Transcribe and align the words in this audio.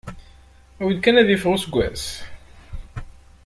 Awi-d 0.79 0.99
kan 1.01 1.19
ad 1.21 1.29
iffeɣ 1.35 1.51
useggas. 1.55 2.05